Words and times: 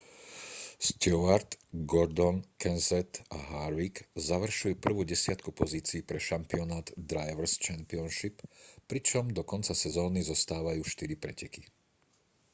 stewart 0.87 1.55
gordon 1.91 2.37
kenseth 2.63 3.15
a 3.29 3.37
harvick 3.49 3.97
završujú 4.27 4.73
prvú 4.85 5.01
desiatku 5.13 5.49
pozícií 5.61 6.01
pre 6.09 6.17
šampionát 6.27 6.87
drivers' 7.09 7.57
championship 7.65 8.35
pričom 8.89 9.25
do 9.37 9.41
konca 9.51 9.73
sezóny 9.83 10.19
zostávajú 10.31 10.81
štyri 10.93 11.15
preteky 11.23 11.61